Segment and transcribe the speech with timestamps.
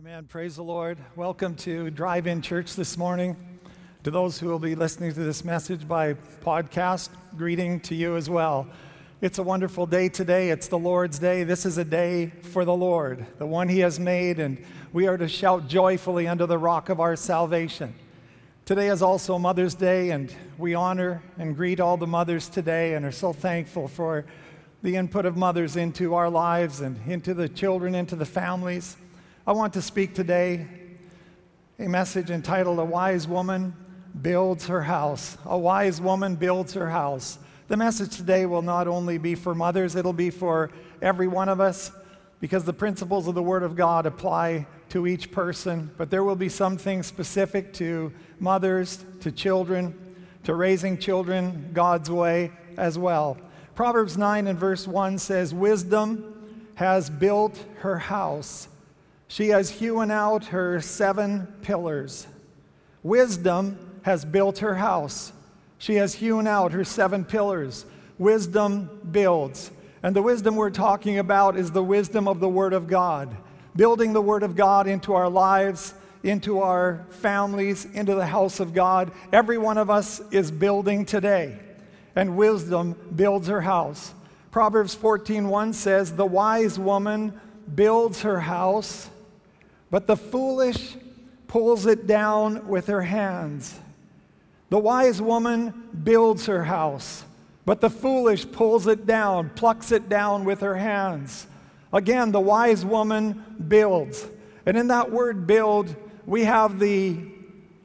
[0.00, 0.24] Amen.
[0.24, 0.96] Praise the Lord.
[1.14, 3.36] Welcome to Drive In Church this morning.
[4.04, 8.30] To those who will be listening to this message by podcast, greeting to you as
[8.30, 8.66] well.
[9.20, 10.48] It's a wonderful day today.
[10.48, 11.44] It's the Lord's day.
[11.44, 15.18] This is a day for the Lord, the one He has made, and we are
[15.18, 17.92] to shout joyfully under the rock of our salvation.
[18.64, 23.04] Today is also Mother's Day, and we honor and greet all the mothers today and
[23.04, 24.24] are so thankful for
[24.82, 28.96] the input of mothers into our lives and into the children, into the families.
[29.50, 30.64] I want to speak today
[31.80, 33.74] a message entitled A Wise Woman
[34.22, 35.36] Builds Her House.
[35.44, 37.36] A Wise Woman Builds Her House.
[37.66, 40.70] The message today will not only be for mothers, it'll be for
[41.02, 41.90] every one of us
[42.40, 46.36] because the principles of the Word of God apply to each person, but there will
[46.36, 49.98] be some things specific to mothers, to children,
[50.44, 53.36] to raising children God's way as well.
[53.74, 58.68] Proverbs 9 and verse 1 says, Wisdom has built her house
[59.30, 62.26] she has hewn out her seven pillars.
[63.04, 65.32] Wisdom has built her house.
[65.78, 67.86] She has hewn out her seven pillars.
[68.18, 69.70] Wisdom builds.
[70.02, 73.36] And the wisdom we're talking about is the wisdom of the Word of God,
[73.76, 78.74] building the Word of God into our lives, into our families, into the house of
[78.74, 79.12] God.
[79.32, 81.56] Every one of us is building today,
[82.16, 84.12] and wisdom builds her house.
[84.50, 87.40] Proverbs 14:1 says, "The wise woman
[87.72, 89.08] builds her house,
[89.90, 90.96] but the foolish
[91.46, 93.78] pulls it down with her hands.
[94.68, 97.24] The wise woman builds her house,
[97.66, 101.48] but the foolish pulls it down, plucks it down with her hands.
[101.92, 104.26] Again, the wise woman builds.
[104.64, 105.94] And in that word build,
[106.24, 107.18] we have the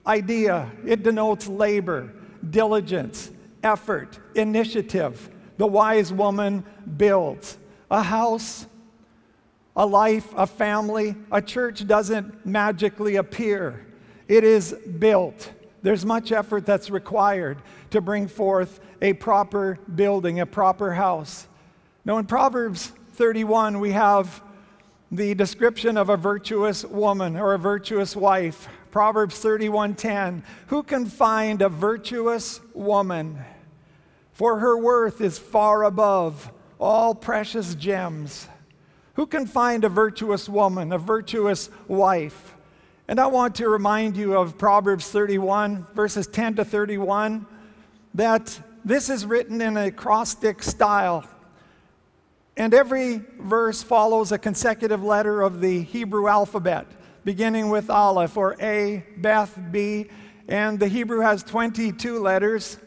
[0.06, 0.72] idea.
[0.86, 2.14] It denotes labor,
[2.47, 3.31] diligence,
[3.64, 5.30] effort, initiative.
[5.58, 6.64] The wise woman
[6.97, 7.58] builds.
[7.90, 8.67] A house
[9.76, 13.86] a life, a family, a church doesn't magically appear.
[14.28, 15.52] It is built.
[15.81, 17.59] There's much effort that's required
[17.92, 21.47] to bring forth a proper building, a proper house.
[22.06, 24.41] Now, in Proverbs 31, we have
[25.12, 28.68] the description of a virtuous woman or a virtuous wife.
[28.91, 33.40] Proverbs 31:10 Who can find a virtuous woman?
[34.34, 38.47] For her worth is far above all precious gems.
[39.16, 42.53] Who can find a virtuous woman, a virtuous wife?
[43.08, 47.46] And I want to remind you of Proverbs 31, verses 10 to 31,
[48.14, 51.26] that this is written in a acrostic style.
[52.58, 56.88] And every verse follows a consecutive letter of the Hebrew alphabet,
[57.24, 60.08] beginning with Aleph or A, Beth, B.
[60.47, 62.78] And the Hebrew has 22 letters.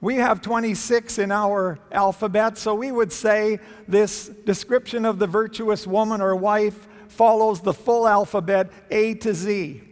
[0.00, 3.58] We have 26 in our alphabet, so we would say
[3.88, 9.82] this description of the virtuous woman or wife follows the full alphabet A to Z.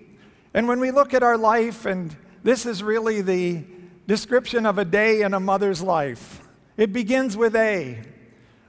[0.53, 3.65] And when we look at our life, and this is really the
[4.07, 6.43] description of a day in a mother's life,
[6.77, 8.03] it begins with A,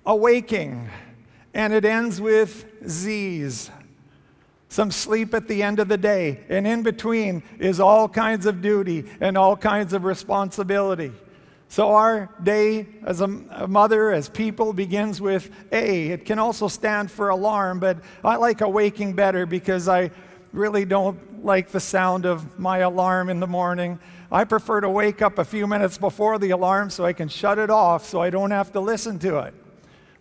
[0.06, 0.90] awaking,
[1.54, 3.70] and it ends with Z's.
[4.70, 8.62] Some sleep at the end of the day, and in between is all kinds of
[8.62, 11.12] duty and all kinds of responsibility.
[11.76, 16.08] So, our day as a, mother, as people, begins with A.
[16.12, 20.12] It can also stand for alarm, but I like awaking better because I
[20.54, 24.00] really don't like the sound of my alarm in the morning.
[24.32, 27.60] I prefer to wake up a few minutes before the alarm so I can shut
[27.60, 29.54] it off so I don't have to listen to it.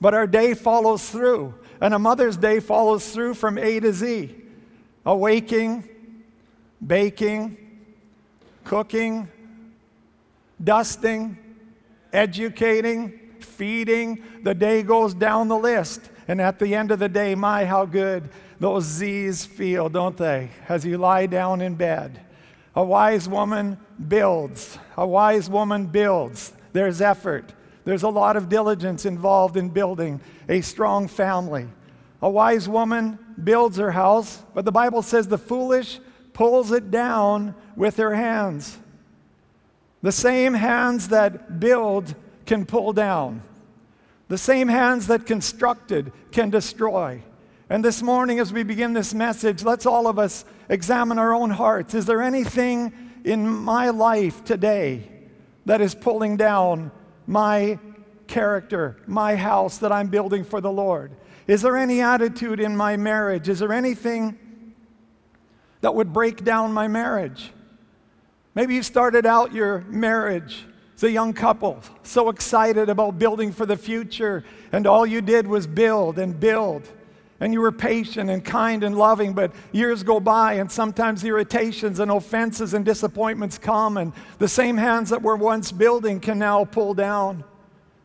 [0.00, 4.34] But our day follows through, and a mother's day follows through from A to Z
[5.06, 5.88] awaking,
[6.84, 7.56] baking,
[8.64, 9.28] cooking,
[10.64, 11.38] dusting,
[12.14, 14.22] educating, feeding.
[14.42, 16.10] The day goes down the list.
[16.28, 20.50] And at the end of the day, my, how good those Z's feel, don't they,
[20.68, 22.20] as you lie down in bed.
[22.74, 24.78] A wise woman builds.
[24.96, 26.52] A wise woman builds.
[26.72, 27.52] There's effort.
[27.84, 31.68] There's a lot of diligence involved in building a strong family.
[32.22, 36.00] A wise woman builds her house, but the Bible says the foolish
[36.32, 38.78] pulls it down with her hands.
[40.04, 42.14] The same hands that build
[42.44, 43.40] can pull down.
[44.28, 47.22] The same hands that constructed can destroy.
[47.70, 51.48] And this morning, as we begin this message, let's all of us examine our own
[51.48, 51.94] hearts.
[51.94, 52.92] Is there anything
[53.24, 55.08] in my life today
[55.64, 56.90] that is pulling down
[57.26, 57.78] my
[58.26, 61.12] character, my house that I'm building for the Lord?
[61.46, 63.48] Is there any attitude in my marriage?
[63.48, 64.38] Is there anything
[65.80, 67.52] that would break down my marriage?
[68.54, 70.64] Maybe you started out your marriage
[70.94, 75.46] as a young couple, so excited about building for the future, and all you did
[75.46, 76.88] was build and build.
[77.40, 81.98] and you were patient and kind and loving, but years go by and sometimes irritations
[81.98, 86.64] and offenses and disappointments come, and the same hands that were once building can now
[86.64, 87.44] pull down,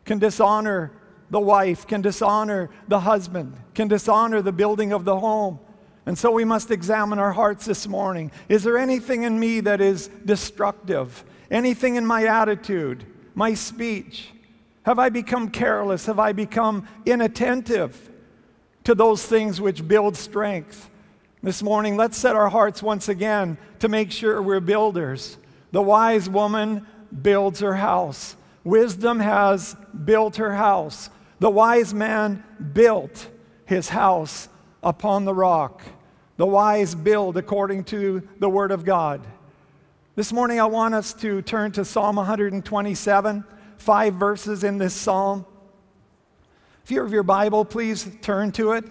[0.03, 0.91] can dishonor
[1.29, 5.59] the wife, can dishonor the husband, can dishonor the building of the home.
[6.09, 8.31] And so we must examine our hearts this morning.
[8.49, 11.23] Is there anything in me that is destructive?
[11.49, 14.31] Anything in my attitude, my speech?
[14.83, 16.07] Have I become careless?
[16.07, 18.09] Have I become inattentive?
[18.89, 20.89] to those things which build strength.
[21.43, 25.37] This morning, let's set our hearts once again to make sure we're builders.
[25.71, 26.87] The wise woman
[27.21, 28.35] builds her house.
[28.63, 31.11] Wisdom has built her house.
[31.39, 33.27] The wise man built
[33.67, 34.49] his house
[34.81, 35.83] upon the rock.
[36.39, 39.27] The wise build according to the word of God.
[40.15, 43.43] This morning, I want us to turn to Psalm 127,
[43.77, 45.45] five verses in this psalm.
[46.85, 48.85] If you have your Bible, please turn to it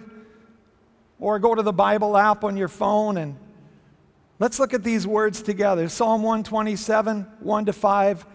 [1.19, 3.35] or go to the Bible app on your phone and
[4.37, 5.89] let's look at these words together.
[5.89, 8.25] Psalm 127, 1 to 5.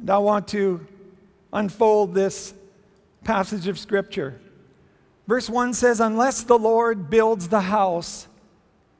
[0.00, 0.84] And I want to
[1.52, 2.54] unfold this
[3.22, 4.40] passage of Scripture.
[5.28, 8.26] Verse 1 says, Unless the Lord builds the house,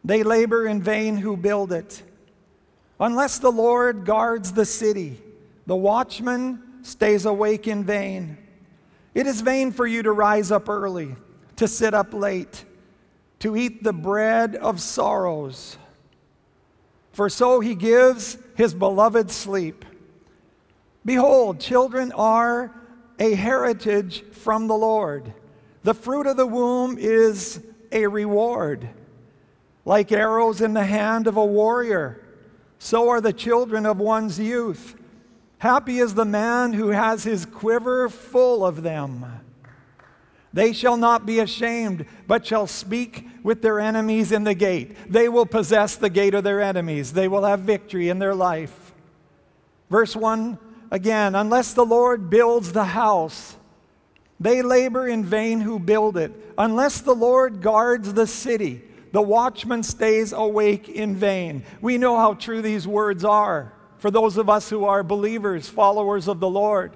[0.04, 2.02] they labor in vain who build it.
[2.98, 5.20] Unless the Lord guards the city,
[5.66, 8.38] the watchman stays awake in vain.
[9.14, 11.16] It is vain for you to rise up early,
[11.56, 12.64] to sit up late,
[13.40, 15.76] to eat the bread of sorrows.
[17.12, 19.84] For so he gives his beloved sleep.
[21.04, 22.74] Behold, children are
[23.18, 25.32] a heritage from the Lord.
[25.82, 27.60] The fruit of the womb is
[27.90, 28.88] a reward.
[29.84, 32.22] Like arrows in the hand of a warrior,
[32.78, 34.96] so are the children of one's youth.
[35.58, 39.24] Happy is the man who has his quiver full of them.
[40.52, 44.96] They shall not be ashamed, but shall speak with their enemies in the gate.
[45.10, 47.12] They will possess the gate of their enemies.
[47.12, 48.92] They will have victory in their life.
[49.88, 50.58] Verse 1
[50.90, 53.56] again Unless the Lord builds the house,
[54.38, 56.32] they labor in vain who build it.
[56.58, 58.82] Unless the Lord guards the city,
[59.12, 61.64] the watchman stays awake in vain.
[61.80, 66.26] We know how true these words are for those of us who are believers, followers
[66.26, 66.92] of the Lord.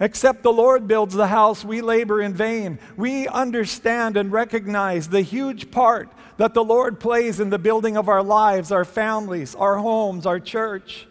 [0.00, 2.78] Except the Lord builds the house, we labor in vain.
[2.96, 8.08] We understand and recognize the huge part that the Lord plays in the building of
[8.08, 11.06] our lives, our families, our homes, our church.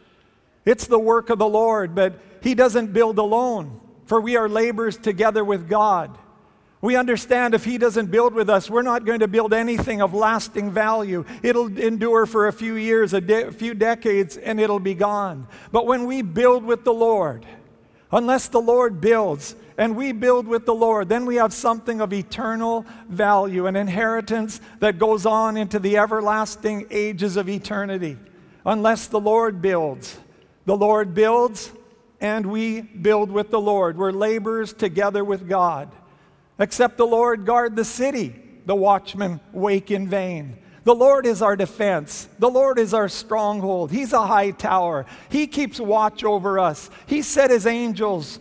[0.65, 4.97] It's the work of the Lord, but He doesn't build alone, for we are laborers
[4.97, 6.17] together with God.
[6.83, 10.13] We understand if He doesn't build with us, we're not going to build anything of
[10.13, 11.23] lasting value.
[11.41, 15.47] It'll endure for a few years, a de- few decades, and it'll be gone.
[15.71, 17.45] But when we build with the Lord,
[18.11, 22.11] unless the Lord builds, and we build with the Lord, then we have something of
[22.11, 28.17] eternal value, an inheritance that goes on into the everlasting ages of eternity.
[28.65, 30.19] Unless the Lord builds,
[30.65, 31.71] the Lord builds,
[32.19, 33.97] and we build with the Lord.
[33.97, 35.89] We're laborers together with God.
[36.59, 38.35] Except the Lord guard the city,
[38.65, 40.57] the watchmen wake in vain.
[40.83, 42.27] The Lord is our defense.
[42.39, 43.91] The Lord is our stronghold.
[43.91, 45.05] He's a high tower.
[45.29, 46.89] He keeps watch over us.
[47.05, 48.39] He set his angels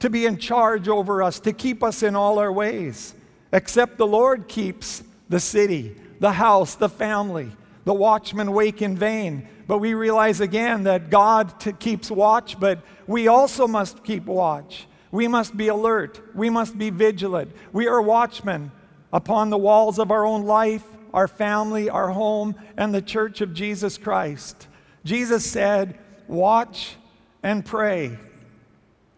[0.00, 3.14] to be in charge over us, to keep us in all our ways.
[3.52, 7.50] Except the Lord keeps the city, the house, the family.
[7.84, 9.48] The watchmen wake in vain.
[9.66, 14.86] But we realize again that God t- keeps watch, but we also must keep watch.
[15.14, 16.20] We must be alert.
[16.34, 17.52] We must be vigilant.
[17.72, 18.72] We are watchmen
[19.12, 23.54] upon the walls of our own life, our family, our home, and the church of
[23.54, 24.66] Jesus Christ.
[25.04, 26.96] Jesus said, Watch
[27.44, 28.18] and pray.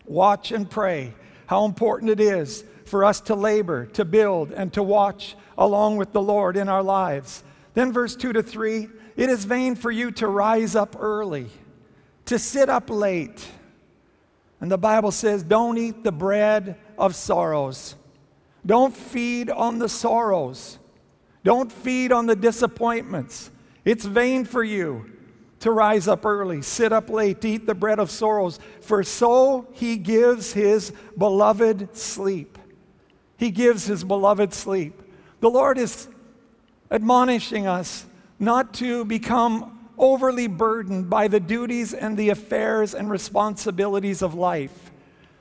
[0.05, 1.15] Watch and pray.
[1.47, 6.13] How important it is for us to labor, to build, and to watch along with
[6.13, 7.43] the Lord in our lives.
[7.73, 11.47] Then, verse 2 to 3 it is vain for you to rise up early,
[12.27, 13.49] to sit up late
[14.61, 17.95] and the Bible says, don't eat the bread of sorrows.
[18.65, 20.79] Don't feed on the sorrows.
[21.45, 23.51] Don't feed on the disappointments.
[23.85, 25.13] It's vain for you
[25.61, 29.69] to rise up early, sit up late, to eat the bread of sorrows, for so
[29.73, 32.59] he gives his beloved sleep.
[33.37, 35.01] He gives his beloved sleep.
[35.41, 36.09] The Lord is
[36.91, 38.07] admonishing us
[38.39, 44.91] not to become overly burdened by the duties and the affairs and responsibilities of life.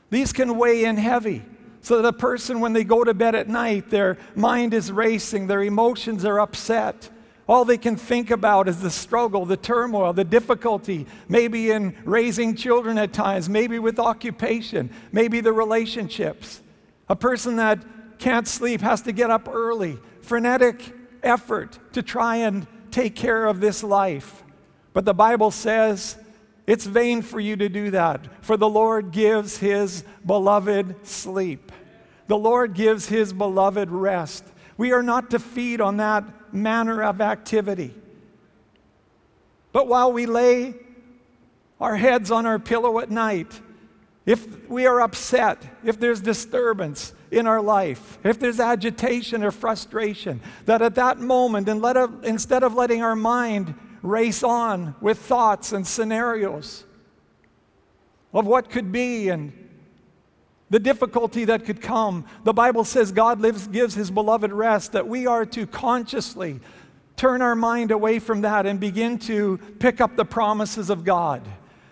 [0.09, 1.43] These can weigh in heavy.
[1.81, 5.63] So a person, when they go to bed at night, their mind is racing, their
[5.63, 7.09] emotions are upset.
[7.47, 12.55] All they can think about is the struggle, the turmoil, the difficulty, maybe in raising
[12.55, 16.63] children at times, maybe with occupation, maybe the relationships.
[17.07, 17.85] A person that
[18.17, 20.81] can't sleep has to get up early, frenetic
[21.21, 24.44] effort to try and take care of this life.
[24.95, 26.15] But the Bible says
[26.65, 31.73] it's vain for you to do that, for the Lord gives his beloved sleep.
[32.27, 34.45] The Lord gives his beloved rest.
[34.77, 36.23] We are not to feed on that
[36.53, 37.93] manner of activity.
[39.73, 40.75] But while we lay
[41.81, 43.59] our heads on our pillow at night,
[44.25, 50.39] if we are upset, if there's disturbance in our life, if there's agitation or frustration,
[50.67, 53.75] that at that moment, instead of letting our mind
[54.05, 56.85] race on with thoughts and scenarios
[58.33, 59.53] of what could be and
[60.69, 65.07] the difficulty that could come, the Bible says God lives, gives His beloved rest, that
[65.07, 66.59] we are to consciously
[67.15, 71.47] turn our mind away from that and begin to pick up the promises of God.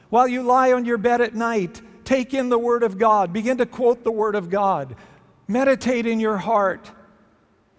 [0.09, 3.57] While you lie on your bed at night, take in the Word of God, begin
[3.57, 4.95] to quote the Word of God,
[5.47, 6.91] meditate in your heart,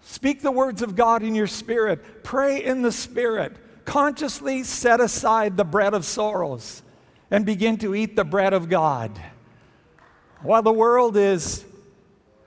[0.00, 5.56] speak the words of God in your spirit, pray in the Spirit, consciously set aside
[5.56, 6.82] the bread of sorrows
[7.30, 9.18] and begin to eat the bread of God.
[10.42, 11.64] While the world is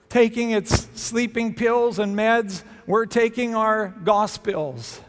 [0.09, 5.01] taking its sleeping pills and meds, we're taking our gospels.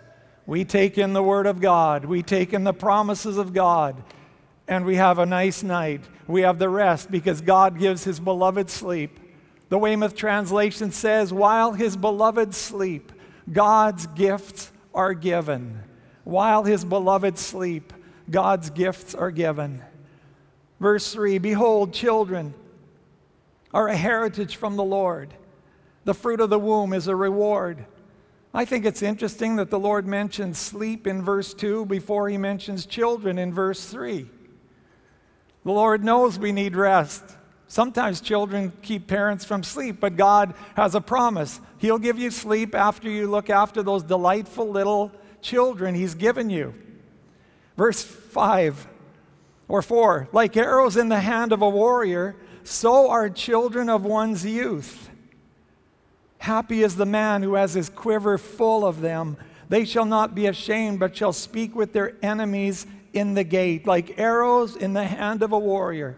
[0.46, 4.02] We take in the Word of God, we take in the promises of God,
[4.66, 6.00] and we have a nice night.
[6.26, 9.18] We have the rest because God gives His beloved sleep.
[9.68, 13.12] The Weymouth translation says, While His beloved sleep,
[13.50, 15.82] God's gifts are given.
[16.28, 17.90] While His beloved sleep,
[18.30, 19.82] God's gifts are given.
[20.78, 22.52] Verse 3 Behold, children
[23.72, 25.32] are a heritage from the Lord.
[26.04, 27.86] The fruit of the womb is a reward.
[28.52, 32.84] I think it's interesting that the Lord mentions sleep in verse 2 before he mentions
[32.84, 34.28] children in verse 3.
[35.64, 37.24] The Lord knows we need rest.
[37.68, 41.62] Sometimes children keep parents from sleep, but God has a promise.
[41.78, 46.74] He'll give you sleep after you look after those delightful little children He's given you.
[47.76, 48.88] Verse 5
[49.68, 54.44] or 4 Like arrows in the hand of a warrior, so are children of one's
[54.44, 55.10] youth.
[56.38, 59.36] Happy is the man who has his quiver full of them.
[59.68, 64.18] They shall not be ashamed, but shall speak with their enemies in the gate, like
[64.18, 66.16] arrows in the hand of a warrior.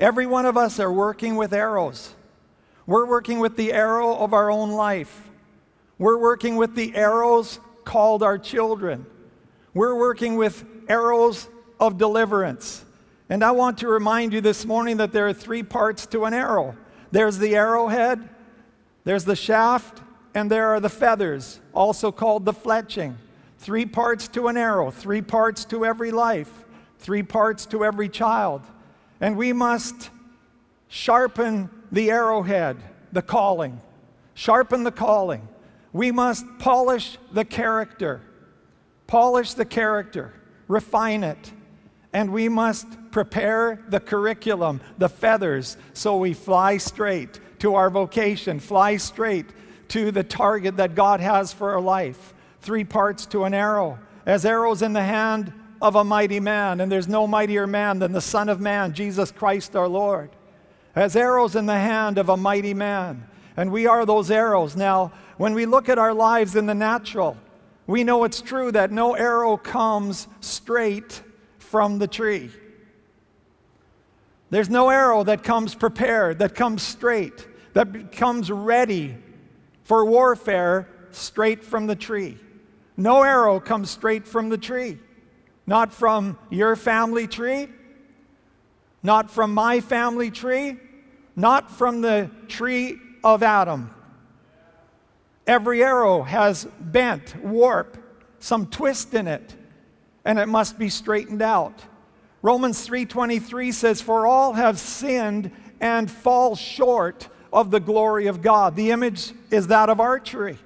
[0.00, 2.14] Every one of us are working with arrows.
[2.86, 5.30] We're working with the arrow of our own life.
[5.98, 9.06] We're working with the arrows called our children.
[9.74, 11.48] We're working with arrows
[11.78, 12.84] of deliverance.
[13.28, 16.34] And I want to remind you this morning that there are three parts to an
[16.34, 16.76] arrow
[17.10, 18.28] there's the arrowhead,
[19.04, 20.02] there's the shaft,
[20.34, 23.14] and there are the feathers, also called the fletching.
[23.58, 26.50] Three parts to an arrow, three parts to every life,
[26.98, 28.62] three parts to every child.
[29.20, 30.10] And we must
[30.88, 32.78] sharpen the arrowhead,
[33.12, 33.80] the calling.
[34.34, 35.46] Sharpen the calling.
[35.94, 38.20] We must polish the character.
[39.06, 40.34] Polish the character.
[40.68, 41.52] Refine it.
[42.12, 48.60] And we must prepare the curriculum, the feathers, so we fly straight to our vocation,
[48.60, 49.46] fly straight
[49.88, 54.44] to the target that God has for our life three parts to an arrow, as
[54.44, 58.20] arrows in the hand of a mighty man, and there's no mightier man than the
[58.20, 60.30] Son of Man, Jesus Christ our Lord.
[60.96, 64.74] As arrows in the hand of a mighty man, and we are those arrows.
[64.74, 67.36] Now, when we look at our lives in the natural,
[67.86, 71.22] we know it's true that no arrow comes straight
[71.58, 72.50] from the tree.
[74.50, 79.16] There's no arrow that comes prepared, that comes straight, that comes ready
[79.82, 82.38] for warfare straight from the tree.
[82.96, 84.98] No arrow comes straight from the tree.
[85.66, 87.68] Not from your family tree,
[89.02, 90.76] not from my family tree,
[91.36, 93.92] not from the tree of Adam.
[95.46, 97.98] Every arrow has bent, warp,
[98.38, 99.54] some twist in it,
[100.24, 101.82] and it must be straightened out.
[102.42, 108.76] Romans 3:23 says for all have sinned and fall short of the glory of God.
[108.76, 110.58] The image is that of archery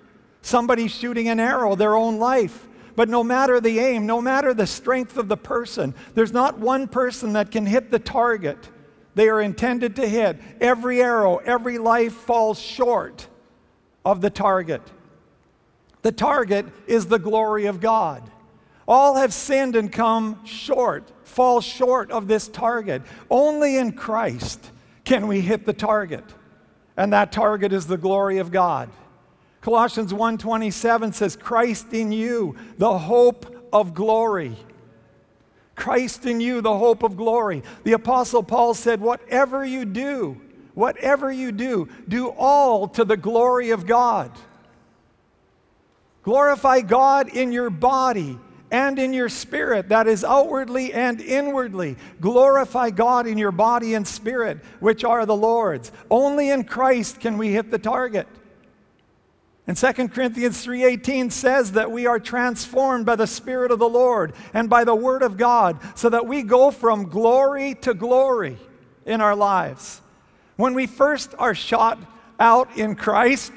[0.42, 2.66] somebody shooting an arrow, their own life.
[2.96, 6.88] But no matter the aim, no matter the strength of the person, there's not one
[6.88, 8.68] person that can hit the target
[9.14, 10.40] they are intended to hit.
[10.60, 13.27] Every arrow, every life falls short
[14.08, 14.80] of the target.
[16.00, 18.22] The target is the glory of God.
[18.86, 23.02] All have sinned and come short, fall short of this target.
[23.30, 24.70] Only in Christ
[25.04, 26.24] can we hit the target.
[26.96, 28.88] And that target is the glory of God.
[29.60, 34.56] Colossians 1:27 says Christ in you, the hope of glory.
[35.74, 37.62] Christ in you, the hope of glory.
[37.84, 40.40] The apostle Paul said, "Whatever you do,
[40.78, 44.30] whatever you do, do all to the glory of God.
[46.22, 48.38] Glorify God in your body
[48.70, 51.96] and in your spirit, that is outwardly and inwardly.
[52.20, 55.90] Glorify God in your body and spirit, which are the Lord's.
[56.12, 58.28] Only in Christ can we hit the target.
[59.66, 64.32] And 2 Corinthians 3:18 says that we are transformed by the spirit of the Lord
[64.54, 68.58] and by the word of God so that we go from glory to glory
[69.04, 70.02] in our lives.
[70.58, 72.00] When we first are shot
[72.40, 73.52] out in Christ,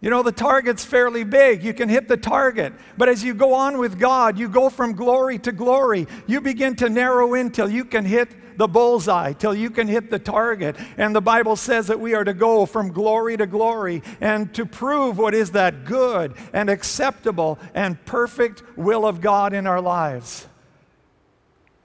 [0.00, 1.62] you know, the target's fairly big.
[1.62, 2.72] You can hit the target.
[2.98, 6.08] But as you go on with God, you go from glory to glory.
[6.26, 10.10] You begin to narrow in till you can hit the bullseye, till you can hit
[10.10, 10.74] the target.
[10.96, 14.66] And the Bible says that we are to go from glory to glory and to
[14.66, 20.48] prove what is that good and acceptable and perfect will of God in our lives.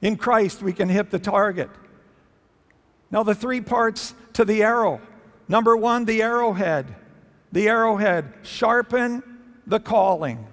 [0.01, 1.70] In Christ, we can hit the target.
[3.15, 5.00] Now, the three parts to the arrow.
[5.48, 6.93] Number one, the arrowhead
[7.53, 9.24] the arrowhead, sharpen
[9.65, 10.45] the calling.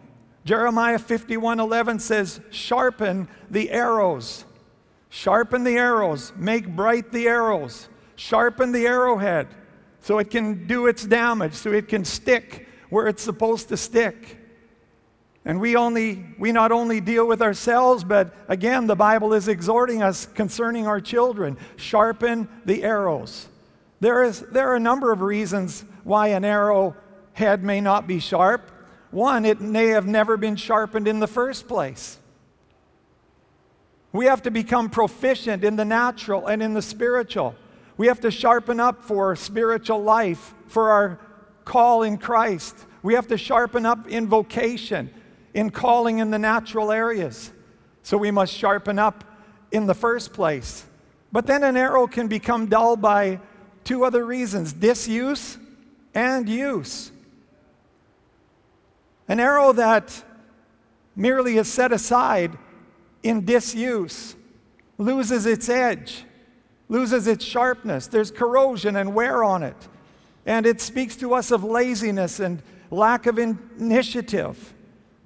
[0.44, 4.44] Jeremiah 51 11 says, Sharpen the arrows.
[5.08, 6.32] Sharpen the arrows.
[6.36, 7.88] Make bright the arrows.
[8.14, 9.48] Sharpen the arrowhead
[9.98, 14.38] so it can do its damage, so it can stick where it's supposed to stick.
[15.44, 20.02] And we only we not only deal with ourselves, but again the Bible is exhorting
[20.02, 23.48] us concerning our children, sharpen the arrows.
[24.00, 26.96] There is there are a number of reasons why an arrow
[27.32, 28.70] head may not be sharp.
[29.10, 32.18] One, it may have never been sharpened in the first place.
[34.12, 37.54] We have to become proficient in the natural and in the spiritual.
[37.96, 41.18] We have to sharpen up for spiritual life, for our
[41.64, 42.76] call in Christ.
[43.02, 45.10] We have to sharpen up in vocation,
[45.54, 47.52] in calling in the natural areas.
[48.02, 49.24] So we must sharpen up
[49.70, 50.84] in the first place.
[51.30, 53.40] But then an arrow can become dull by
[53.84, 55.58] two other reasons disuse
[56.14, 57.10] and use.
[59.28, 60.24] An arrow that
[61.16, 62.56] merely is set aside
[63.22, 64.36] in disuse
[64.98, 66.24] loses its edge,
[66.88, 68.06] loses its sharpness.
[68.06, 69.76] There's corrosion and wear on it.
[70.44, 74.74] And it speaks to us of laziness and lack of initiative.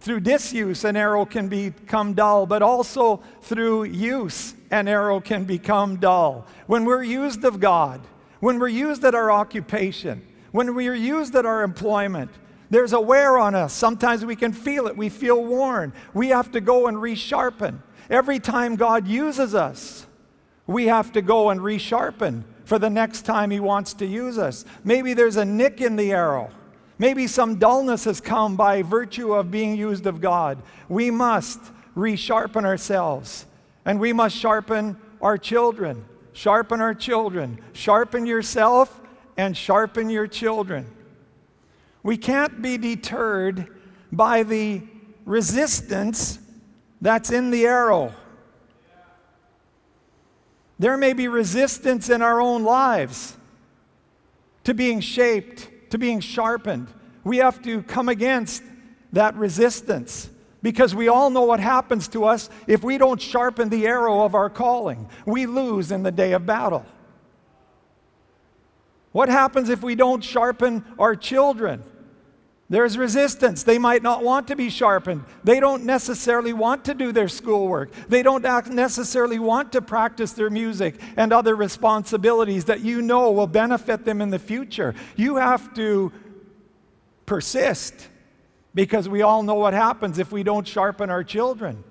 [0.06, 5.96] Through disuse, an arrow can become dull, but also through use, an arrow can become
[5.96, 6.46] dull.
[6.68, 8.00] When we're used of God,
[8.38, 12.30] when we're used at our occupation, when we are used at our employment,
[12.70, 13.72] there's a wear on us.
[13.72, 14.96] Sometimes we can feel it.
[14.96, 15.92] We feel worn.
[16.14, 17.80] We have to go and resharpen.
[18.08, 20.06] Every time God uses us,
[20.68, 24.64] we have to go and resharpen for the next time He wants to use us.
[24.84, 26.52] Maybe there's a nick in the arrow.
[26.98, 30.62] Maybe some dullness has come by virtue of being used of God.
[30.88, 31.60] We must
[31.96, 33.46] resharpen ourselves
[33.84, 36.04] and we must sharpen our children.
[36.32, 37.60] Sharpen our children.
[37.72, 39.00] Sharpen yourself
[39.36, 40.86] and sharpen your children.
[42.02, 43.68] We can't be deterred
[44.10, 44.82] by the
[45.24, 46.38] resistance
[47.00, 48.14] that's in the arrow.
[50.78, 53.36] There may be resistance in our own lives
[54.64, 56.88] to being shaped, to being sharpened.
[57.24, 58.62] We have to come against
[59.12, 60.28] that resistance
[60.62, 64.34] because we all know what happens to us if we don't sharpen the arrow of
[64.34, 65.08] our calling.
[65.24, 66.84] We lose in the day of battle.
[69.12, 71.82] What happens if we don't sharpen our children?
[72.68, 73.62] There's resistance.
[73.62, 75.24] They might not want to be sharpened.
[75.44, 77.92] They don't necessarily want to do their schoolwork.
[78.08, 83.46] They don't necessarily want to practice their music and other responsibilities that you know will
[83.46, 84.94] benefit them in the future.
[85.14, 86.12] You have to
[87.24, 88.08] persist
[88.74, 91.84] because we all know what happens if we don't sharpen our children.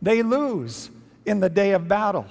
[0.00, 0.90] They lose
[1.26, 2.26] in the day of battle.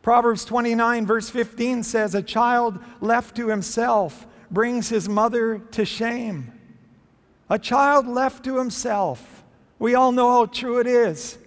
[0.00, 6.52] Proverbs 29, verse 15 says, A child left to himself brings his mother to shame.
[7.50, 9.44] A child left to himself,
[9.78, 11.38] we all know how true it is.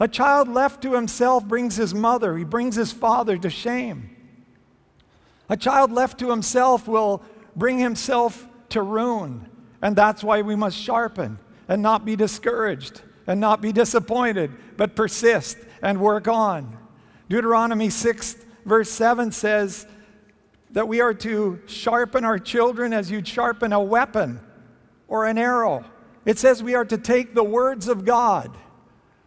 [0.00, 4.10] A child left to himself brings his mother, he brings his father to shame.
[5.48, 7.22] A child left to himself will
[7.54, 9.48] bring himself to ruin.
[9.82, 14.96] And that's why we must sharpen and not be discouraged and not be disappointed, but
[14.96, 16.76] persist and work on.
[17.28, 19.86] Deuteronomy 6, verse 7 says
[20.74, 24.40] that we are to sharpen our children as you'd sharpen a weapon
[25.08, 25.84] or an arrow.
[26.24, 28.56] It says we are to take the words of God,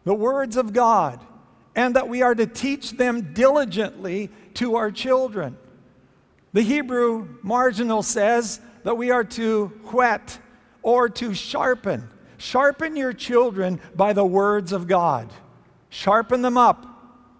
[0.04, 1.26] the words of God,
[1.74, 5.58] and that we are to teach them diligently to our children.
[6.52, 10.40] The Hebrew marginal says that we are to whet
[10.82, 12.10] or to sharpen.
[12.38, 15.32] Sharpen your children by the words of God.
[15.90, 16.86] Sharpen them up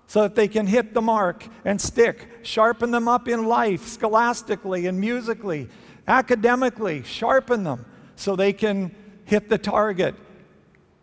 [0.08, 2.30] so that they can hit the mark and stick.
[2.48, 5.68] Sharpen them up in life, scholastically and musically,
[6.08, 7.04] academically.
[7.04, 10.16] Sharpen them so they can hit the target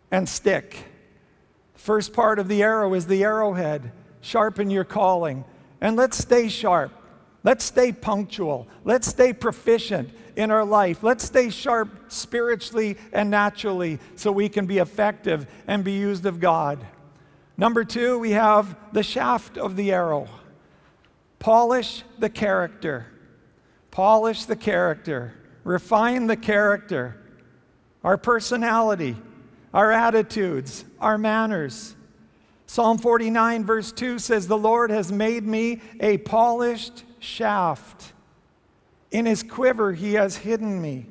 [0.09, 0.85] and stick.
[1.75, 3.91] First part of the arrow is the arrowhead.
[4.21, 5.45] Sharpen your calling.
[5.81, 6.91] And let's stay sharp.
[7.43, 8.67] Let's stay punctual.
[8.83, 11.03] Let's stay proficient in our life.
[11.03, 16.39] Let's stay sharp spiritually and naturally so we can be effective and be used of
[16.39, 16.83] God.
[17.55, 20.27] Number two, we have the shaft of the arrow.
[21.45, 23.05] Polish the character.
[23.91, 25.31] Polish the character.
[25.63, 27.21] Refine the character.
[28.03, 29.15] Our personality,
[29.71, 31.95] our attitudes, our manners.
[32.65, 38.13] Psalm 49, verse 2 says, The Lord has made me a polished shaft.
[39.11, 41.05] In his quiver, he has hidden me.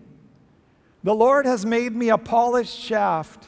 [1.04, 3.46] The Lord has made me a polished shaft,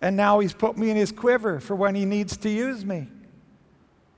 [0.00, 3.08] and now he's put me in his quiver for when he needs to use me.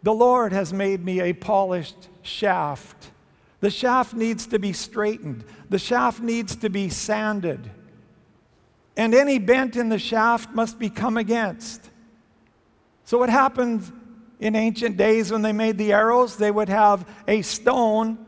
[0.02, 3.10] The Lord has made me a polished shaft.
[3.60, 7.70] The shaft needs to be straightened, the shaft needs to be sanded.
[8.96, 11.88] And any bent in the shaft must be come against.
[13.04, 13.90] So, what happened
[14.38, 16.36] in ancient days when they made the arrows?
[16.36, 18.18] They would have a stone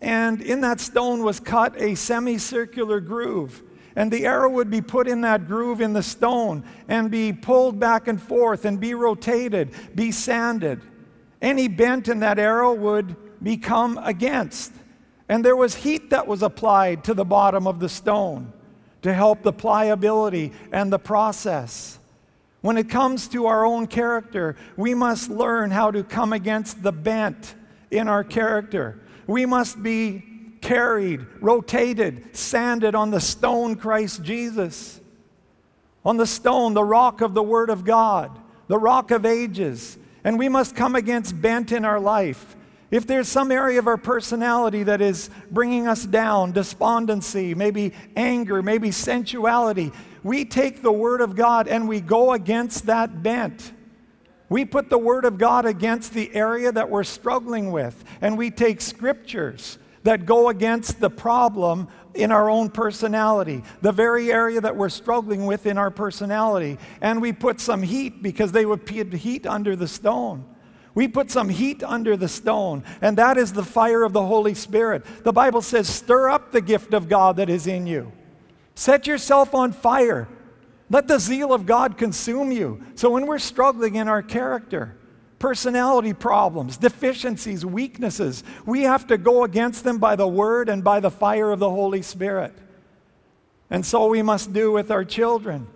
[0.00, 3.62] and in that stone was cut a semicircular groove.
[3.94, 7.80] And the arrow would be put in that groove in the stone and be pulled
[7.80, 10.82] back and forth and be rotated, be sanded.
[11.40, 14.72] Any bent in that arrow would become against.
[15.28, 18.52] And there was heat that was applied to the bottom of the stone
[19.02, 21.98] to help the pliability and the process.
[22.60, 26.92] When it comes to our own character, we must learn how to come against the
[26.92, 27.54] bent
[27.90, 29.00] in our character.
[29.26, 30.24] We must be
[30.60, 35.00] carried, rotated, sanded on the stone Christ Jesus.
[36.04, 38.36] On the stone, the rock of the Word of God,
[38.68, 39.98] the rock of ages.
[40.26, 42.56] And we must come against bent in our life.
[42.90, 48.60] If there's some area of our personality that is bringing us down, despondency, maybe anger,
[48.60, 49.92] maybe sensuality,
[50.24, 53.70] we take the Word of God and we go against that bent.
[54.48, 58.50] We put the Word of God against the area that we're struggling with, and we
[58.50, 61.86] take scriptures that go against the problem
[62.16, 67.20] in our own personality, the very area that we're struggling with in our personality, and
[67.20, 70.44] we put some heat because they would put heat under the stone.
[70.94, 74.54] We put some heat under the stone, and that is the fire of the Holy
[74.54, 75.04] Spirit.
[75.24, 78.12] The Bible says, Stir up the gift of God that is in you.
[78.74, 80.26] Set yourself on fire.
[80.88, 82.82] Let the zeal of God consume you.
[82.94, 84.95] So when we're struggling in our character,
[85.38, 91.00] personality problems, deficiencies, weaknesses, we have to go against them by the word and by
[91.00, 92.54] the fire of the Holy Spirit.
[93.68, 95.66] And so we must do with our children.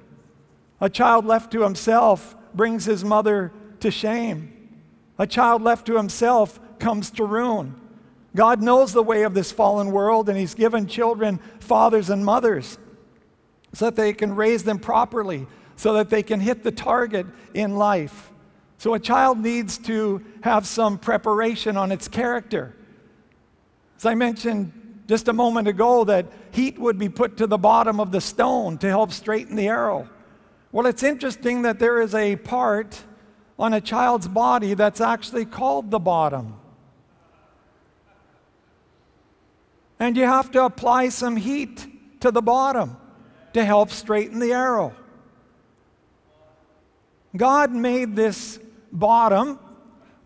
[0.81, 4.79] A child left to himself brings his mother to shame.
[5.19, 7.75] A child left to himself comes to ruin.
[8.35, 12.79] God knows the way of this fallen world, and He's given children fathers and mothers
[13.73, 15.47] so that they can raise them properly,
[15.77, 18.30] so that they can hit the target in life.
[18.81, 22.75] So a child needs to have some preparation on its character.
[23.99, 28.01] As I mentioned just a moment ago, that heat would be put to the bottom
[28.01, 30.09] of the stone to help straighten the arrow.
[30.73, 33.03] Well, it's interesting that there is a part
[33.59, 36.55] on a child's body that's actually called the bottom.
[39.99, 41.87] And you have to apply some heat
[42.21, 42.97] to the bottom
[43.53, 44.95] to help straighten the arrow.
[47.37, 48.59] God made this
[48.93, 49.59] bottom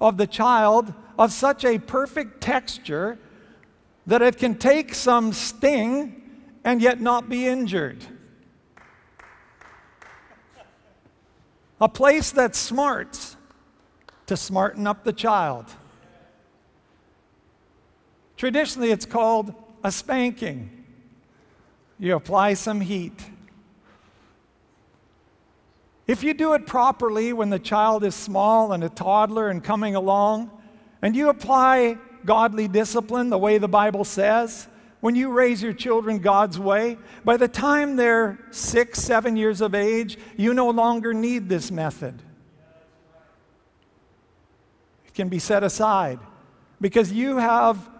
[0.01, 3.19] of the child of such a perfect texture
[4.07, 6.23] that it can take some sting
[6.65, 8.05] and yet not be injured.
[11.81, 13.37] A place that smarts
[14.27, 15.67] to smarten up the child.
[18.37, 20.85] Traditionally, it's called a spanking.
[21.99, 23.23] You apply some heat.
[26.07, 29.95] If you do it properly when the child is small and a toddler and coming
[29.95, 30.51] along,
[31.01, 34.69] and you apply godly discipline the way the Bible says,
[35.01, 39.75] when you raise your children God's way, by the time they're six, seven years of
[39.75, 42.23] age, you no longer need this method.
[45.07, 46.21] It can be set aside
[46.81, 47.91] because you have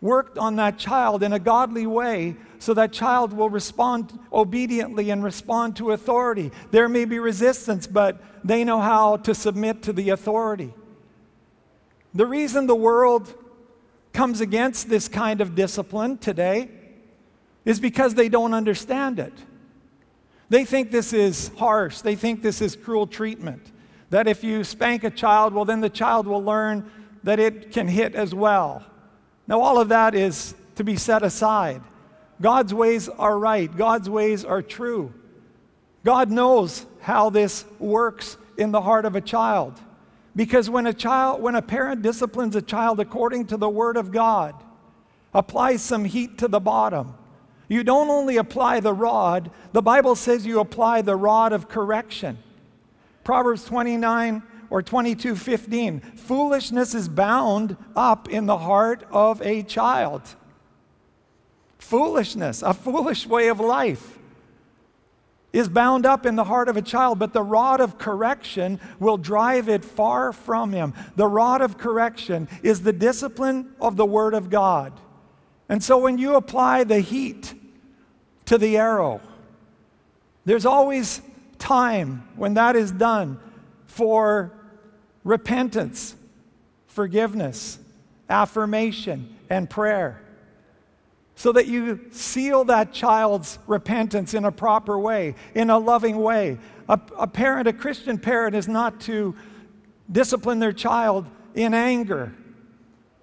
[0.00, 5.24] worked on that child in a godly way so that child will respond obediently and
[5.24, 6.50] respond to authority.
[6.70, 10.72] There may be resistance, but they know how to submit to the authority.
[12.14, 13.34] The reason the world
[14.12, 16.70] comes against this kind of discipline today
[17.64, 19.34] is because they don't understand it.
[20.48, 23.72] They think this is harsh, they think this is cruel treatment.
[24.10, 26.90] That if you spank a child, well, then the child will learn
[27.24, 28.84] that it can hit as well.
[29.48, 31.80] Now, all of that is to be set aside.
[32.40, 35.12] God's ways are right, God's ways are true.
[36.04, 39.80] God knows how this works in the heart of a child.
[40.36, 44.12] Because when a child, when a parent disciplines a child according to the word of
[44.12, 44.54] God,
[45.34, 47.14] applies some heat to the bottom,
[47.68, 52.38] you don't only apply the rod, the Bible says you apply the rod of correction.
[53.24, 56.00] Proverbs 29 or 22:15.
[56.00, 60.22] Foolishness is bound up in the heart of a child.
[61.78, 64.18] Foolishness, a foolish way of life
[65.52, 69.16] is bound up in the heart of a child, but the rod of correction will
[69.16, 70.92] drive it far from him.
[71.16, 74.92] The rod of correction is the discipline of the Word of God.
[75.68, 77.54] And so when you apply the heat
[78.44, 79.20] to the arrow,
[80.44, 81.22] there's always
[81.58, 83.40] time when that is done
[83.86, 84.52] for
[85.24, 86.14] repentance,
[86.86, 87.78] forgiveness,
[88.28, 90.22] affirmation, and prayer
[91.38, 96.58] so that you seal that child's repentance in a proper way, in a loving way.
[96.88, 99.36] A, a, parent, a Christian parent, is not to
[100.10, 102.34] discipline their child in anger,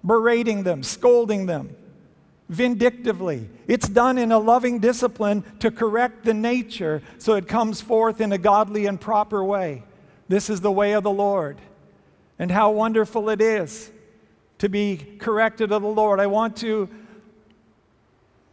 [0.02, 1.76] berating them, scolding them,
[2.48, 3.50] vindictively.
[3.68, 8.32] It's done in a loving discipline to correct the nature so it comes forth in
[8.32, 9.82] a godly and proper way.
[10.26, 11.60] This is the way of the Lord.
[12.38, 13.90] And how wonderful it is
[14.58, 16.20] to be corrected of the Lord.
[16.20, 16.88] I want to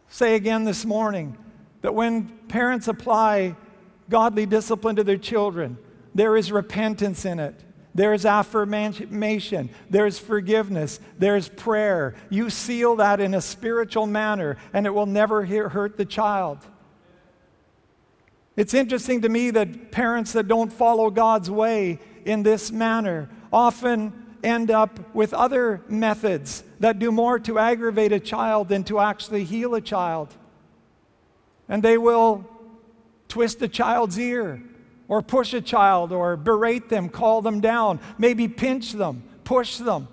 [0.08, 1.36] say again this morning
[1.82, 3.56] that when parents apply
[4.08, 5.76] godly discipline to their children,
[6.14, 7.60] there is repentance in it.
[7.94, 9.70] There is affirmation.
[9.88, 10.98] There's forgiveness.
[11.18, 12.14] There's prayer.
[12.28, 16.58] You seal that in a spiritual manner, and it will never hurt the child.
[18.56, 24.12] It's interesting to me that parents that don't follow God's way in this manner often
[24.42, 29.44] end up with other methods that do more to aggravate a child than to actually
[29.44, 30.34] heal a child.
[31.68, 32.44] And they will
[33.28, 34.60] twist a child's ear,
[35.08, 40.08] or push a child, or berate them, call them down, maybe pinch them, push them.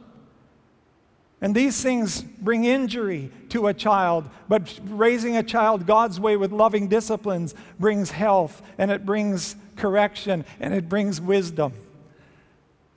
[1.41, 6.51] And these things bring injury to a child, but raising a child God's way with
[6.51, 11.73] loving disciplines brings health, and it brings correction, and it brings wisdom.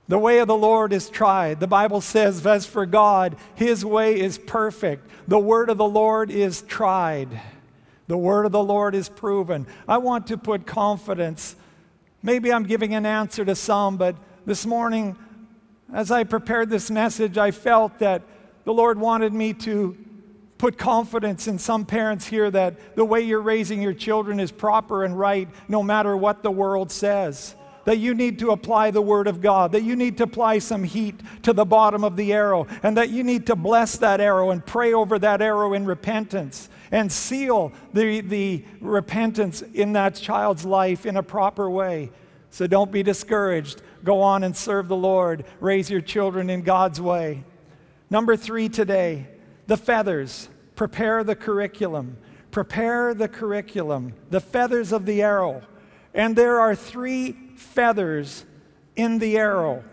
[0.07, 1.61] The way of the Lord is tried.
[1.61, 5.09] The Bible says, as for God, his way is perfect.
[5.27, 7.41] The word of the Lord is tried.
[8.07, 9.67] The word of the Lord is proven.
[9.89, 11.57] I want to put confidence.
[12.23, 15.17] Maybe I'm giving an answer to some, but this morning,
[15.91, 18.23] as I prepared this message, I felt that
[18.65, 19.97] the Lord wanted me to
[20.59, 25.05] put confidence in some parents here that the way you're raising your children is proper
[25.05, 29.27] and right, no matter what the world says that you need to apply the Word
[29.27, 32.67] of God, that you need to apply some heat to the bottom of the arrow,
[32.83, 36.69] and that you need to bless that arrow and pray over that arrow in repentance
[36.91, 42.11] and seal the, the repentance in that child's life in a proper way.
[42.51, 43.83] So don't be discouraged.
[44.05, 45.45] Go on and serve the Lord.
[45.61, 47.43] Raise your children in God's way.
[48.11, 49.27] Number three today
[49.67, 50.49] the feathers.
[50.77, 52.17] Prepare the curriculum.
[52.55, 55.63] Prepare the curriculum, the feathers of the arrow.
[56.15, 58.45] And there are three feathers
[58.97, 59.85] in the arrow.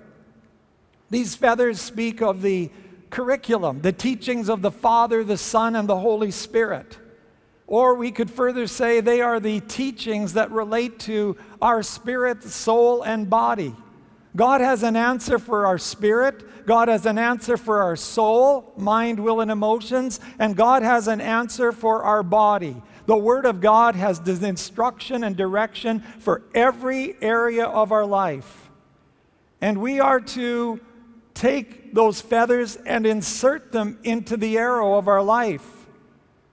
[1.09, 2.71] These feathers speak of the
[3.09, 6.97] curriculum, the teachings of the Father, the Son, and the Holy Spirit.
[7.67, 13.01] Or we could further say they are the teachings that relate to our spirit, soul,
[13.01, 13.75] and body.
[14.35, 19.19] God has an answer for our spirit, God has an answer for our soul, mind,
[19.19, 22.81] will, and emotions, and God has an answer for our body.
[23.11, 28.69] The Word of God has instruction and direction for every area of our life.
[29.59, 30.79] And we are to
[31.33, 35.87] take those feathers and insert them into the arrow of our life,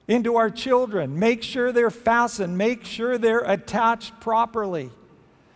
[0.08, 1.16] into our children.
[1.16, 4.90] Make sure they're fastened, make sure they're attached properly.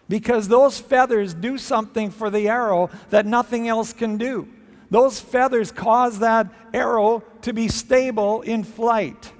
[0.09, 4.47] Because those feathers do something for the arrow that nothing else can do.
[4.89, 9.33] Those feathers cause that arrow to be stable in flight.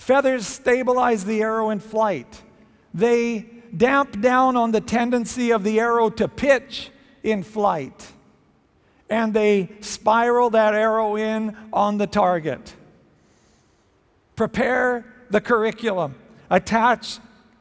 [0.00, 2.42] Feathers stabilize the arrow in flight.
[2.94, 3.44] They
[3.76, 6.90] damp down on the tendency of the arrow to pitch
[7.22, 8.10] in flight.
[9.10, 12.74] And they spiral that arrow in on the target.
[14.36, 16.14] Prepare the curriculum.
[16.48, 17.18] Attach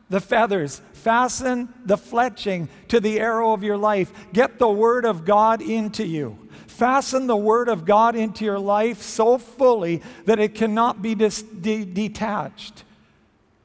[0.10, 0.82] the feathers.
[0.94, 4.14] Fasten the fletching to the arrow of your life.
[4.32, 6.49] Get the Word of God into you
[6.80, 11.44] fasten the Word of God into your life so fully that it cannot be dis-
[11.44, 12.84] de- detached.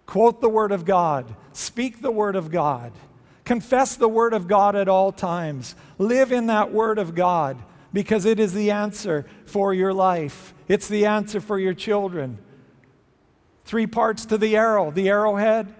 [0.05, 2.93] Quote the Word of God, speak the Word of God,
[3.45, 5.77] Confess the Word of God at all times.
[5.99, 7.59] Live in that Word of God
[7.93, 12.39] because it is the answer for your life, it's the answer for your children.
[13.67, 15.75] Three parts to the arrow the arrowhead,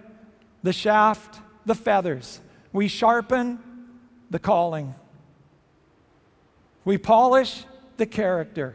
[0.63, 2.41] the shaft, the feathers.
[2.73, 3.59] We sharpen
[4.31, 4.95] the calling,
[6.85, 7.65] we polish
[7.97, 8.75] the character,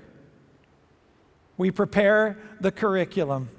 [1.58, 3.50] we prepare the curriculum.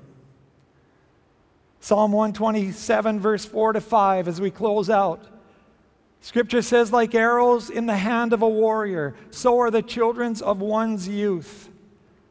[1.83, 5.27] Psalm 127, verse 4 to 5, as we close out.
[6.21, 10.61] Scripture says, like arrows in the hand of a warrior, so are the children of
[10.61, 11.71] one's youth.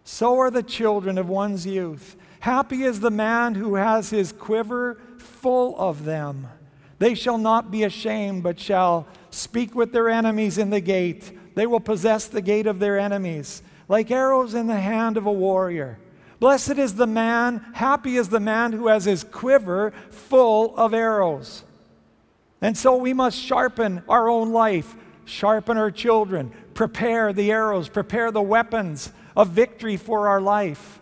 [0.03, 2.15] So are the children of one's youth.
[2.41, 6.47] Happy is the man who has his quiver full of them.
[6.99, 11.31] They shall not be ashamed, but shall speak with their enemies in the gate.
[11.55, 15.31] They will possess the gate of their enemies, like arrows in the hand of a
[15.31, 15.99] warrior.
[16.39, 21.63] Blessed is the man, happy is the man who has his quiver full of arrows.
[22.61, 28.31] And so we must sharpen our own life, sharpen our children, prepare the arrows, prepare
[28.31, 30.99] the weapons of victory for our life.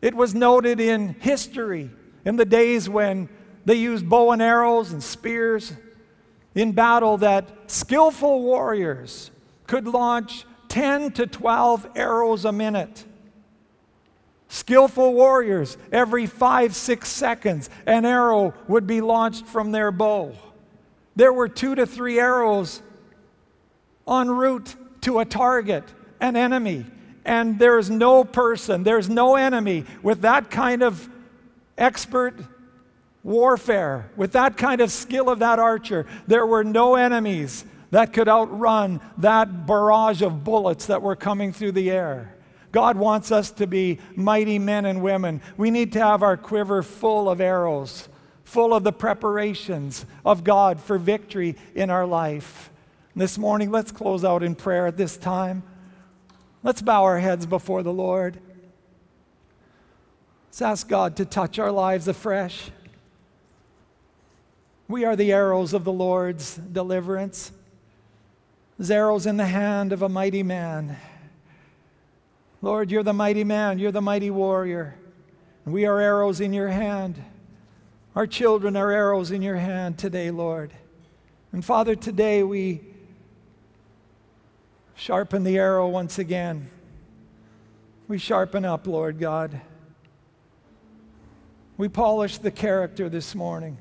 [0.00, 1.90] It was noted in history
[2.24, 3.28] in the days when
[3.64, 5.72] they used bow and arrows and spears
[6.54, 9.30] in battle that skillful warriors
[9.68, 13.04] could launch 10 to 12 arrows a minute.
[14.48, 20.34] Skillful warriors, every five, six seconds, an arrow would be launched from their bow
[21.18, 22.80] there were two to three arrows
[24.06, 25.82] en route to a target,
[26.20, 26.86] an enemy.
[27.24, 31.08] And there's no person, there's no enemy with that kind of
[31.76, 32.36] expert
[33.24, 36.06] warfare, with that kind of skill of that archer.
[36.28, 41.72] There were no enemies that could outrun that barrage of bullets that were coming through
[41.72, 42.34] the air.
[42.70, 45.40] God wants us to be mighty men and women.
[45.56, 48.08] We need to have our quiver full of arrows
[48.48, 52.70] full of the preparations of God for victory in our life.
[53.14, 55.62] This morning, let's close out in prayer at this time.
[56.62, 58.40] Let's bow our heads before the Lord.
[60.46, 62.70] Let's ask God to touch our lives afresh.
[64.88, 67.52] We are the arrows of the Lord's deliverance,
[68.90, 70.96] arrows in the hand of a mighty man.
[72.62, 74.94] Lord, you're the mighty man, you're the mighty warrior,
[75.64, 77.22] we are arrows in your hand.
[78.16, 80.72] Our children are arrows in your hand today, Lord.
[81.52, 82.80] And Father, today we
[84.94, 86.70] sharpen the arrow once again.
[88.08, 89.60] We sharpen up, Lord God.
[91.76, 93.78] We polish the character this morning.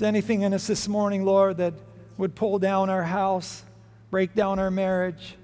[0.00, 1.74] Is anything in us this morning, Lord, that
[2.16, 3.62] would pull down our house,
[4.10, 5.36] break down our marriage?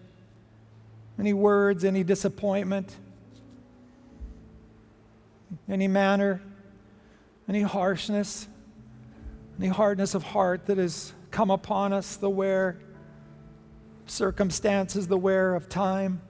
[1.19, 2.97] Any words, any disappointment?
[5.69, 6.41] any manner,
[7.47, 8.49] any harshness,
[9.59, 12.79] any hardness of heart that has come upon us, the wear
[14.07, 16.23] circumstances, the wear of time.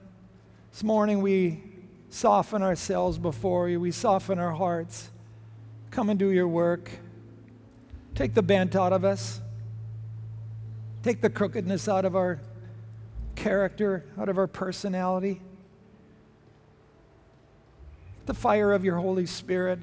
[0.73, 1.63] This morning we
[2.09, 5.11] soften ourselves before you, we soften our hearts.
[5.91, 6.91] Come and do your work.
[8.17, 9.39] Take the bent out of us.
[11.03, 12.41] Take the crookedness out of our
[13.35, 15.39] character, out of our personality
[18.27, 19.79] the fire of your Holy Spirit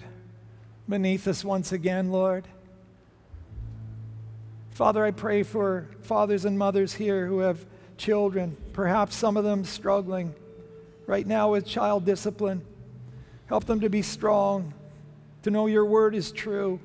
[0.86, 2.46] beneath us once again, Lord.
[4.72, 7.64] Father, I pray for fathers and mothers here who have
[7.96, 10.34] children, perhaps some of them struggling
[11.06, 12.60] right now with child discipline.
[13.46, 14.74] Help them to be strong,
[15.42, 16.78] to know your word is true,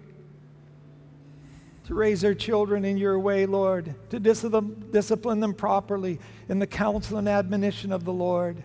[1.89, 7.17] to raise their children in your way, Lord, to discipline them properly in the counsel
[7.17, 8.63] and admonition of the Lord.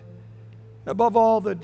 [0.85, 1.57] Above all, the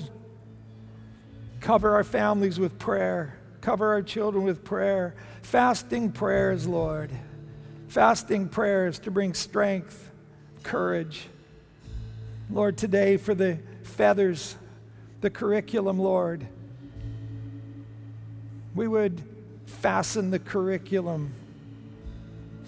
[1.60, 3.38] Cover our families with prayer.
[3.60, 5.14] Cover our children with prayer.
[5.42, 7.12] Fasting prayers, Lord.
[7.86, 10.10] Fasting prayers to bring strength,
[10.64, 11.28] courage.
[12.50, 14.56] Lord, today for the feathers,
[15.20, 16.44] the curriculum, Lord,
[18.74, 19.22] we would
[19.66, 21.32] fasten the curriculum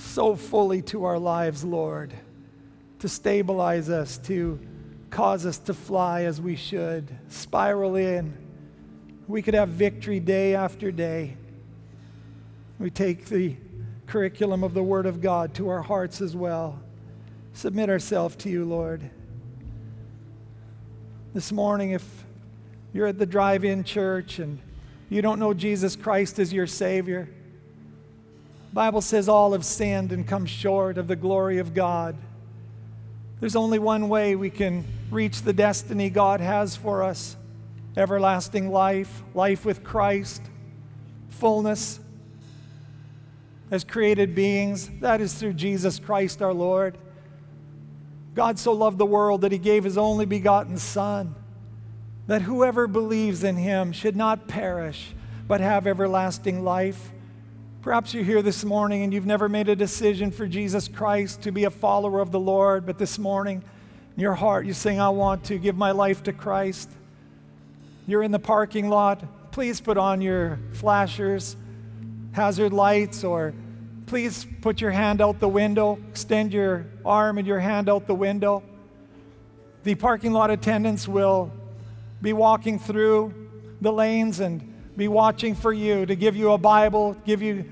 [0.05, 2.14] so fully to our lives, Lord,
[3.01, 4.61] to stabilize us, to
[5.11, 8.45] cause us to fly as we should, spiral in
[9.26, 11.37] we could have victory day after day.
[12.78, 13.57] We take the
[14.07, 16.81] curriculum of the Word of God to our hearts as well.
[17.55, 19.09] Submit ourselves to you, Lord.
[21.33, 22.24] This morning, if
[22.93, 24.61] you're at the drive in church and
[25.09, 27.28] you don't know Jesus Christ as your Savior,
[28.75, 32.16] Bible says all have sinned and come short of the glory of God.
[33.39, 37.37] There's only one way we can reach the destiny God has for us
[37.97, 40.43] everlasting life, life with Christ,
[41.29, 42.01] fullness,
[43.70, 44.91] as created beings.
[44.99, 46.99] That is through Jesus Christ our Lord.
[48.35, 51.37] God so loved the world that he gave his only begotten Son,
[52.27, 55.14] that whoever believes in him should not perish,
[55.47, 57.12] but have everlasting life.
[57.85, 61.53] Perhaps you're here this morning and you've never made a decision for Jesus Christ to
[61.53, 63.62] be a follower of the Lord, but this morning,
[64.16, 66.91] in your heart, you're saying, I want to give my life to Christ.
[68.07, 69.53] You're in the parking lot.
[69.53, 71.57] Please put on your flashers,
[72.32, 73.53] hazard lights, or
[74.07, 78.14] please put your hand out the window, extend your arm and your hand out the
[78.14, 78.62] window.
[79.82, 81.53] The parking lot attendants will
[82.22, 83.35] be walking through
[83.82, 87.70] the lanes and be watching for you to give you a Bible, give you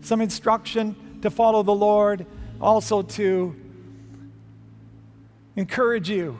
[0.00, 2.26] some instruction to follow the Lord,
[2.60, 3.54] also to
[5.56, 6.38] encourage you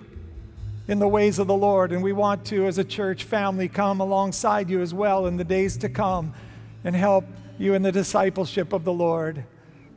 [0.86, 1.92] in the ways of the Lord.
[1.92, 5.44] And we want to, as a church family, come alongside you as well in the
[5.44, 6.34] days to come
[6.84, 7.24] and help
[7.58, 9.44] you in the discipleship of the Lord.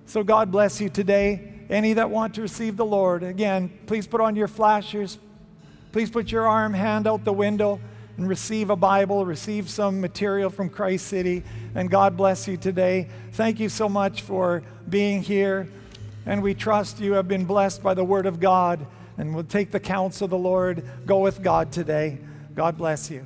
[0.06, 1.54] So God bless you today.
[1.70, 5.18] Any that want to receive the Lord, again, please put on your flashers.
[5.92, 7.80] Please put your arm, hand out the window
[8.22, 11.42] and receive a Bible, receive some material from Christ City.
[11.74, 13.08] And God bless you today.
[13.32, 15.68] Thank you so much for being here.
[16.28, 18.86] And we trust you have been blessed by the Word of God.
[19.18, 20.88] And we'll take the counsel of the Lord.
[21.08, 22.20] Go with God today.
[22.54, 23.26] God bless you.